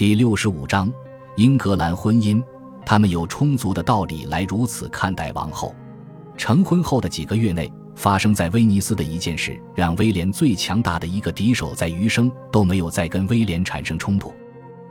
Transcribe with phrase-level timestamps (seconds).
[0.00, 0.90] 第六十五章，
[1.36, 2.42] 英格兰婚姻。
[2.86, 5.74] 他们有充足的道理来如此看待王后。
[6.38, 14.32] 成婚后的几个月内，发生在威尼斯的一件事，让威廉最强大的一个敌手在余生都没有再跟威廉产生冲突。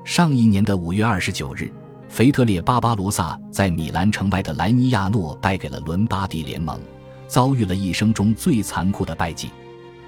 [0.05, 1.73] 上一年的五月二十九日，
[2.07, 6.79] 腓特烈巴巴罗萨在米兰城外的莱尼亚诺败给了伦巴第联盟，
[7.27, 9.49] 遭遇了一生中最残酷的败绩。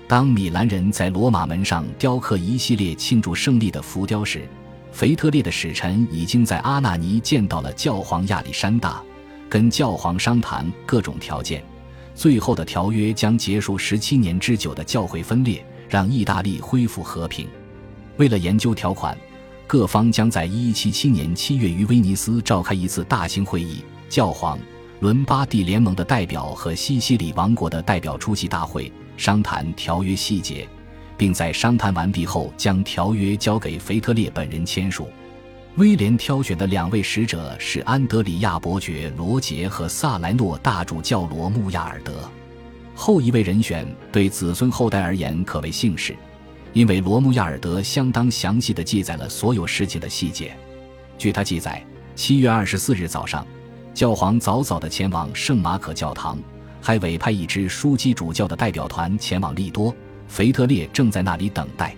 [0.08, 4.48] 当米兰人在罗马门上雕刻一系列庆祝胜利的浮雕时，
[4.92, 9.02] 腓特烈的使臣已经在阿纳尼见到了教皇亚历山大，
[9.50, 11.64] 跟教皇商谈各种条件。
[12.14, 17.48] 最后的条约将结束十七年之久的教会分裂，让意大利恢复和平。
[18.18, 19.18] 为了研究条款，
[19.66, 23.84] 各方将在一一七七年七月于威尼斯召开一次大型会议。
[24.10, 24.60] 教皇、
[25.00, 28.92] 伦巴第联盟的代表和西西里王国的代表出席大会。
[29.16, 30.68] 商谈条约细节，
[31.22, 35.08] 并在商谈完毕后将条约交给腓特烈本人签署。
[35.76, 42.28] 威廉挑选的两位使者是安德里亚伯爵罗杰和萨莱诺大主教罗穆亚尔德。
[42.96, 46.16] 后一位人选对子孙后代而言可谓幸事，
[46.74, 50.52] 因为罗穆亚尔德相当详细地记载了所有事情的细节。
[51.20, 51.86] 据他记载，
[52.16, 53.46] 七月二十四日早上，
[53.94, 56.40] 教皇早早地前往圣马可教堂。
[56.82, 59.96] 还委派一支枢机主教的代表团前往利多，
[60.32, 61.94] 腓特烈正在那里等待。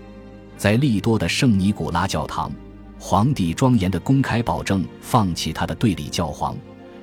[0.58, 2.52] 在利多的圣尼古拉教堂，
[2.98, 6.58] 皇帝庄严的公开保证放弃他的对立教皇，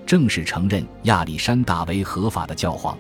[0.05, 2.99] 正式承认亚历山大为合法的教皇。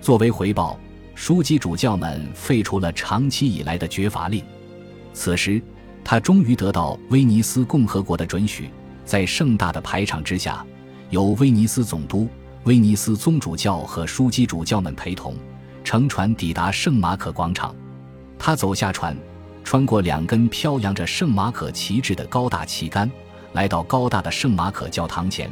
[0.00, 0.78] 作为回报，
[1.16, 4.44] 枢机主教们废除了长期以来的绝罚令。
[5.12, 5.60] 此时，
[6.04, 8.70] 他终于得到威尼斯共和国的准许，
[9.04, 10.64] 在盛大的排场之下，
[11.10, 12.28] 由威尼斯总督。
[12.62, 15.36] 威尼斯宗主教和枢机主教们陪同，
[15.86, 17.72] 乘船抵达圣马可广场。
[18.36, 19.16] 他走下船，
[19.62, 23.08] 穿过两根飘扬着圣马可旗帜的高大旗杆，
[23.52, 25.48] 来到高大的圣马可教堂前。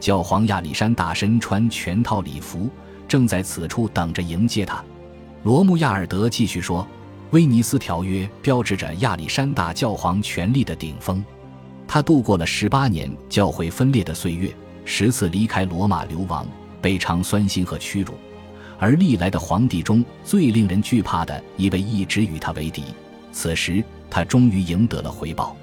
[0.00, 2.70] 教皇亚历山大身穿全套礼服，
[3.06, 4.82] 正在此处等着迎接他。
[5.42, 6.88] 罗穆亚尔德继续说
[7.32, 11.22] ：“威尼斯条约标志着亚历山大教皇权力的顶峰。
[11.86, 14.50] 他度过了十八年教会分裂的岁月。”
[14.86, 16.46] 十次离开罗马流亡，
[16.80, 18.14] 被尝酸辛和屈辱，
[18.78, 22.84] 而历来的皇帝中最令人惧怕的一位一直与他为敌。
[23.32, 25.56] 此时，他终于赢得了回报。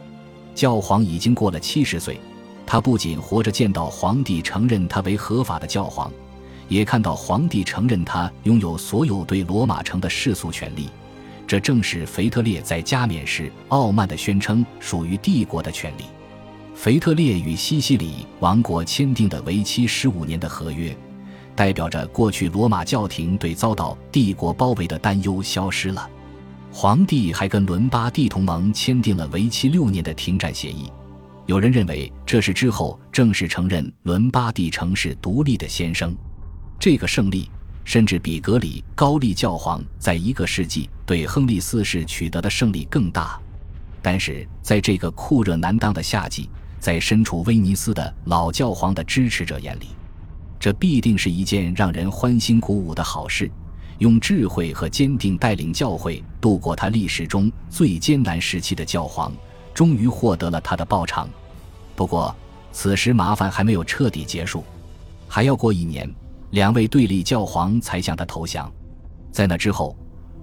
[0.53, 2.19] 教皇已经过了七十岁，
[2.65, 6.11] 他不仅活着见到皇帝承认他为合法的教皇，
[6.67, 10.89] 也看到皇帝承认他拥有所有对罗马城的世俗权利。
[11.45, 16.03] 这正是腓特烈在加冕时傲慢地宣称属于帝国的权利。
[16.75, 20.95] 腓特烈与西西里王国签订的为期十五年的合约，
[21.55, 26.09] 代表着过去罗马教廷对遭到帝国包围的担忧消失了。
[26.71, 30.91] 皇帝还跟伦巴第同盟签订了为期六年的停战协议。
[31.45, 36.15] 有人认为这是之后正式承认伦巴第城市独立的先声。
[36.79, 37.49] 这个胜利
[37.83, 43.39] 甚至比格里高利教皇在一个世纪对亨利四世取得的胜利更大。
[44.01, 46.49] 但是在这个酷热难当的夏季，
[46.79, 49.89] 在身处威尼斯的老教皇的支持者眼里，
[50.63, 53.51] 这必定是一件让人欢欣鼓舞的好事。
[53.97, 59.33] 用智慧和坚定带领教会度过他历史中最艰难时期的教皇，
[59.73, 61.27] 终于获得了他的报偿。
[61.97, 62.33] 不过，
[62.71, 64.63] 此时麻烦还没有彻底结束，
[65.27, 66.09] 还要过一年，
[66.51, 68.71] 两位对立教皇才向他投降。
[69.33, 69.93] 在那之后，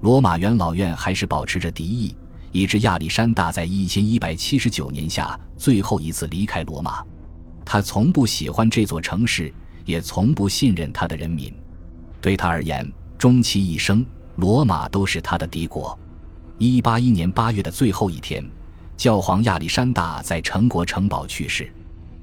[0.02, 2.14] 罗马元老院还是保持着敌意。
[2.52, 7.02] 以致亚历山大在一千一百七十九年下最后一次离开罗马，
[7.64, 9.50] 他从不喜欢这座城市，
[9.84, 11.52] 也从不信任他的人民。
[12.20, 14.04] 对他而言，终其一生，
[14.36, 15.98] 罗马都是他的敌国。
[16.58, 18.44] 一八一年八月的最后一天，
[18.96, 21.72] 教皇亚历山大在城国城堡去世。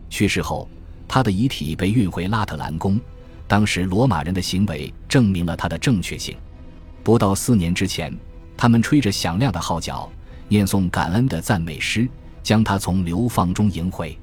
[0.09, 0.69] 去世后，
[1.07, 2.99] 他的遗体被运回拉特兰宫。
[3.47, 6.35] 当时罗马人的行为证明了他的正确性。
[7.03, 8.15] 不到四年之前，
[8.55, 10.09] 他们吹着响亮的号角。
[10.49, 12.07] 念诵感恩的赞美诗，
[12.41, 14.17] 将他从流放中迎回。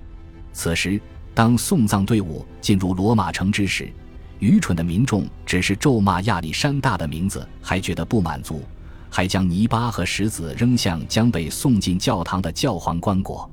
[0.55, 0.99] 此时，
[1.35, 3.93] 当送葬队伍进入罗马城之时，
[4.39, 8.63] 愚蠢的民众只是咒骂亚历山大的名字，还觉得不满足，
[9.11, 13.49] 还将泥巴和石子扔向将被送进教堂的教皇棺椁。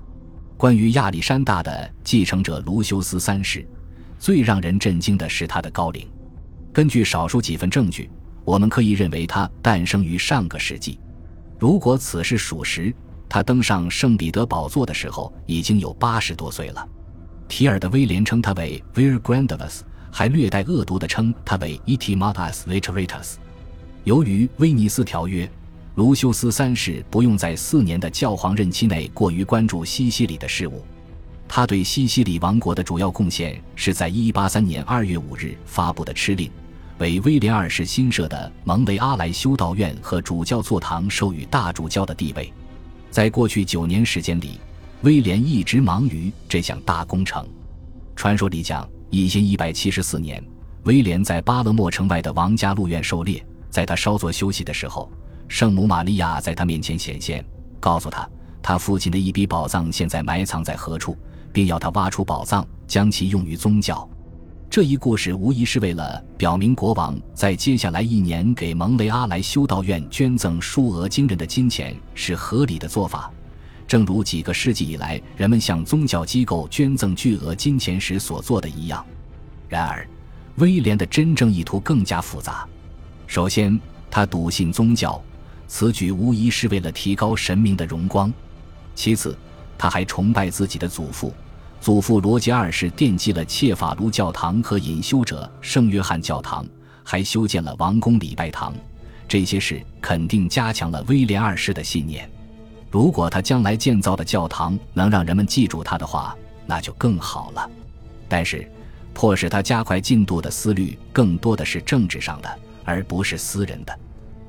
[0.58, 3.68] 关于亚历山大的继承者卢修斯三世，
[4.20, 6.08] 最让人震惊的是他的高龄。
[6.72, 8.08] 根据少数几份证据，
[8.46, 11.00] 我们可以认为他诞生于上个世纪。
[11.58, 12.94] 如果此事属实，
[13.28, 16.88] 他登上圣彼得宝座的时候已经有八十多岁了。
[17.52, 23.34] 提尔的威廉称他为 vir grandus，还略带恶毒地称他为 et matas Literatus。
[24.06, 25.52] 由于威尼斯条约，
[25.96, 30.82] 卢修斯三世不用在四年的教皇任期内过于关注西西里的事务。
[31.46, 36.50] 他对西西里王国的主要贡献是在183年2月5日发布的敕令，
[37.00, 42.52] 为威廉二世新设的蒙雷阿莱修道院和主教座堂授予大主教的地位。
[43.10, 44.58] 在过去九年时间里，
[45.04, 47.48] 威廉一直忙于这项大工程。
[48.16, 50.44] 传说里讲，一千一百七十四年，
[50.84, 55.12] 威廉在巴勒莫城外的王家鹿院狩猎，在他稍作休息的时候，
[55.48, 57.44] 圣母玛利亚在他面前显现，
[57.80, 58.30] 告诉他
[58.62, 61.18] 他父亲的一笔宝藏现在埋藏在何处。
[61.54, 64.10] 并要他挖出宝藏，将其用于宗教。
[64.70, 73.30] 这一故事无疑是为了表明国王在接下来一年给蒙雷阿莱修道院捐赠数额惊人的金钱是合理的做法，
[73.88, 79.06] 正如几个世纪以来人们向宗教机构捐赠巨额金钱时所做的一样。
[79.68, 80.08] 然而，
[80.58, 82.68] 威廉的真正意图更加复杂。
[83.28, 83.80] 首先，
[84.10, 85.22] 他笃信宗教，
[85.68, 88.30] 此举无疑是为了提高神明的荣光；
[88.94, 89.38] 其次，
[89.78, 91.34] 他还崇拜自己的祖父，
[91.80, 96.66] 祖父罗杰二世奠基了切法卢教堂和隐修者圣约翰教堂，
[97.04, 98.74] 还修建了王宫礼拜堂。
[99.28, 102.30] 这些事肯定加强了威廉二世的信念。
[102.92, 106.36] 如果他将来建造的教堂能让人们记住他的话，
[106.66, 107.70] 那就更好了。
[108.28, 108.70] 但是，
[109.14, 113.98] 迫使他加快进度的思虑更多的是政治上的，而不是私人的。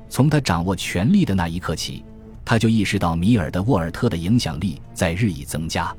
[0.09, 2.03] 从他掌握权力的那一刻起。
[2.45, 5.95] 他就意识到米尔的沃尔特的影响力在日益增加，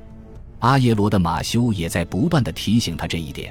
[0.59, 3.51] 阿耶罗的马修也在不断的提醒他这一点。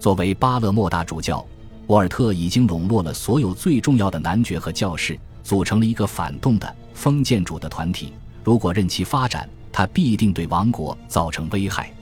[0.00, 1.46] 作为巴勒莫大主教，
[1.86, 8.12] 沃尔特已经笼络了所有最重要的男爵和教士，组成了一个反动的封建主的团体。
[8.42, 11.92] 如果任其发展，他必定对王国造成危害。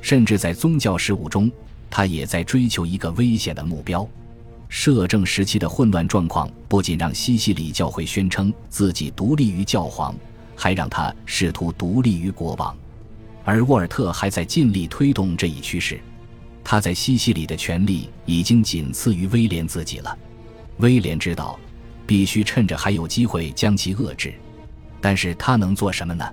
[0.00, 1.50] 甚至在宗教事务中，
[1.90, 4.06] 他也在追求一个危险的目标。
[4.68, 10.14] 摄政时期的混乱状况不仅让西西里教会宣称自己独立于教皇，
[10.54, 12.76] 还让他试图独立于国王，
[13.44, 15.98] 而沃尔特还在尽力推动这一趋势。
[16.62, 20.18] 他在西西里的权力已经仅次于威廉自己了。
[20.78, 21.58] 威廉知道，
[22.06, 24.34] 必须趁着还有机会将其遏制，
[25.00, 26.24] 但是他能做什么呢？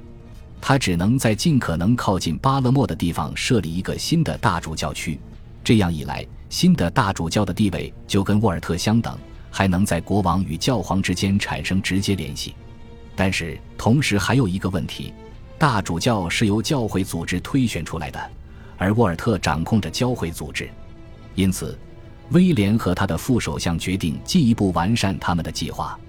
[0.59, 5.19] 他只能在尽可能靠近巴勒莫的地方设立一个新的大主教区，
[5.63, 6.25] 这样一来。
[6.49, 9.17] 新的大主教的地位就跟沃尔特相等，
[9.49, 12.53] 还能在国王与教皇之间产生直接联系。
[13.15, 15.13] 但是同时还有一个问题：
[15.57, 18.19] 大主教是由教会组织推选出来的，
[18.77, 20.69] 而沃尔特掌控着教会组织。
[21.35, 21.79] 因此，
[22.31, 25.99] 威廉和他的副首相决定进一步完善他们的计划。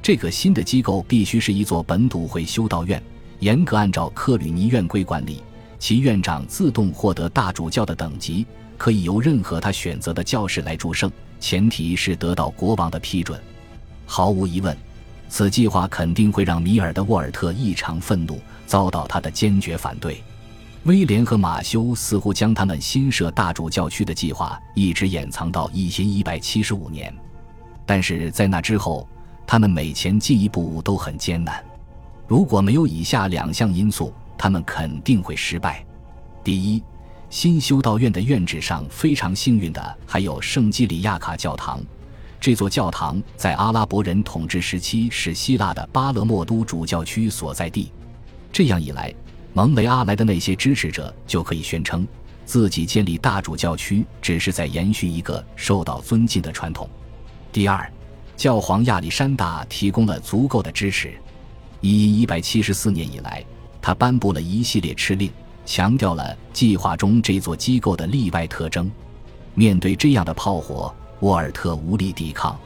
[0.00, 3.02] 这个新的机构必须是一座本笃会修道院，
[3.40, 5.42] 严格按照克吕尼院规管理，
[5.78, 8.46] 其院长自动获得大主教的等级。
[8.76, 13.40] 可以由任何他选择的教士来祝圣，前提是得到国王的批准。
[14.04, 14.76] 毫无疑问，
[15.28, 20.22] 此计划肯定会让米尔的沃尔特异常愤怒，遭到他的坚决反对。
[20.84, 27.12] 威廉和马修似乎将他们新设大主教区的计划一直掩藏到一千一百七十五年，
[27.86, 29.08] 但是在那之后，
[29.46, 31.64] 他们每前进一步都很艰难。
[32.26, 35.84] 如果没有以下两项因素，他们肯定会失败。
[36.42, 36.82] 第一。
[37.30, 41.82] 新修道院的院址上非常幸运的还有圣基里亚卡教堂，
[42.38, 47.90] 这座教堂在阿拉伯人统治时期是希腊的巴勒莫都主教区所在地。
[48.52, 49.12] 这样一来，
[49.56, 52.04] 蒙雷阿莱的那些支持者就可以宣称
[52.44, 56.90] 自己建立大主教区只是在延续一个受到尊敬的传统。
[57.52, 57.88] 第二，
[58.36, 61.14] 教皇亚历山大提供了足够的支持。
[61.80, 63.44] 一一百七十四年以来，
[63.80, 65.30] 他颁布了一系列敕令。
[65.66, 68.90] 强调了计划中这座机构的例外特征。
[69.54, 72.58] 面对这样的炮火，沃尔特无力抵抗，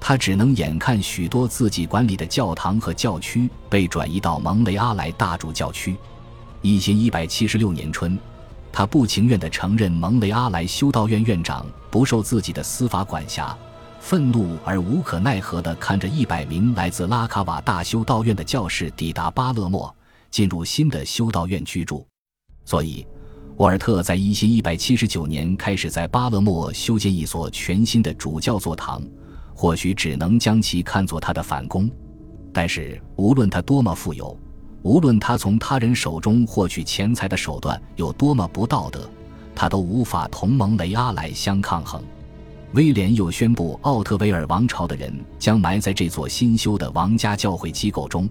[0.00, 5.94] 他只能眼看许多自己管理的教堂和教区被转移到蒙雷阿莱大主教区。
[6.62, 8.18] 一千一百七十六年春，
[8.70, 13.56] 他不情愿地承认蒙雷阿莱修道院院长不受自己的司法管辖，
[13.98, 19.94] 愤怒而无可奈何地看着一百名来自拉卡瓦大修道院的教士抵达巴勒莫，
[20.30, 22.06] 进入新的修道院居住。
[22.66, 23.06] 所以，
[23.56, 29.02] 沃尔特在一千一百七十九年开始在巴勒莫修建一所全新的主教座堂，
[29.54, 31.90] 或许只能将其看作他的反攻。
[32.52, 34.38] 但是，无论他多么富有，
[34.82, 39.08] 无论他从他人手中获取钱财的手段有多么不道德，
[39.54, 42.02] 他都无法同蒙雷阿莱相抗衡。
[42.72, 48.28] 威廉又宣布，奥特维尔王朝的人将埋在这座新修的王家教会机构中，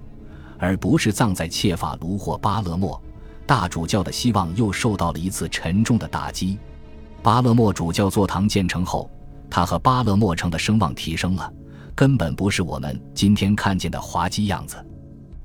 [0.58, 3.00] 而不是葬在切法卢或巴勒莫。
[3.46, 6.58] 大主教的希望又受到了一次沉重的打击。
[7.22, 9.10] 巴勒莫主教座堂建成后，
[9.50, 11.52] 他和巴勒莫城的声望提升了，
[11.94, 14.78] 根本不是我们今天看见的滑稽样子。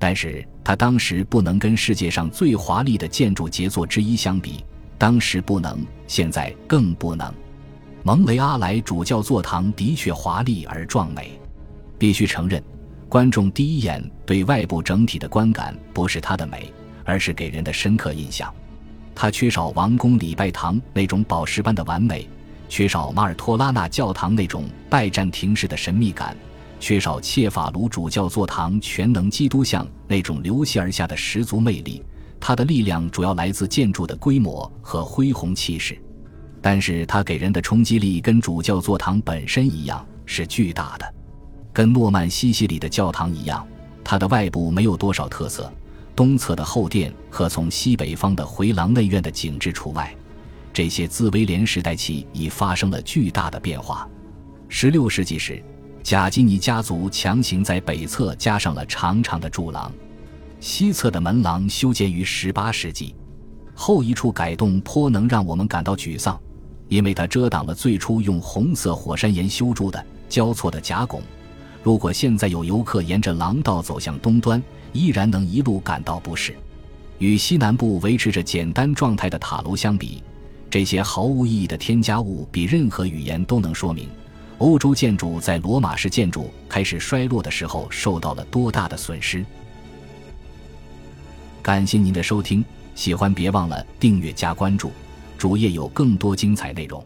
[0.05, 4.63] 但是它当时不能跟世界上最华丽的建筑杰作之一相比，
[4.99, 7.33] 当时不能，现在更不能。
[8.03, 11.41] 蒙雷阿莱主教座堂的确华丽而壮美，
[11.97, 12.63] 必须承认，
[13.09, 16.71] 观众第一眼对外部整体的观感不是它的美，
[17.07, 18.53] 而是给人的深刻印象。
[19.15, 22.29] 它缺少王宫礼拜堂那种宝石般的完美，
[22.69, 26.37] 缺少马尔托拉纳教堂那种拜占庭式的神秘感。
[26.79, 32.03] 缺少切法卢主教座堂全能基督像那种流泻而下的十足魅力，
[32.39, 35.99] 它的力量主要来自建筑的规模和恢宏气势，
[36.61, 41.15] 但是它给人的冲击力跟主教座堂本身一样是巨大的。
[41.73, 43.67] 跟诺曼西西里的教堂一样，
[44.05, 45.73] 它的外部没有多少特色，
[46.15, 50.15] 东侧的后殿和从西北方的回廊内院的景致除外，
[50.73, 54.09] 这些自威廉时代起已发生了巨大的变化。
[54.69, 55.63] 十六世纪时。
[56.05, 59.91] 贾基尼家族强行在北侧加上了长长的柱廊，
[60.61, 63.15] 西侧的门廊修建于18世纪。
[63.75, 66.39] 后一处改动颇能让我们感到沮丧，
[66.89, 71.23] 因为它遮挡了最初用红色火山岩修筑的交错的甲拱。
[71.83, 76.55] 如果现在有游客沿着廊道走向东端，依然能一路感到不适。
[77.17, 80.23] 与西南部维持着简单状态的塔楼相比，
[80.69, 84.07] 这些毫无意义的添加物比任何语言都能说明。
[84.59, 89.45] 欧洲建筑在罗马式建筑开始衰落的时候受到了多大的损失？
[91.63, 94.93] 感谢您的收听，喜欢别忘了订阅加关注，
[95.37, 97.05] 主页有更多精彩内容。